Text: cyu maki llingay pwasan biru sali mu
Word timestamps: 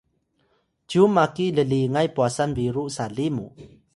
cyu 0.89 1.03
maki 1.15 1.45
llingay 1.57 2.07
pwasan 2.15 2.51
biru 2.57 2.83
sali 2.95 3.25
mu 3.35 3.45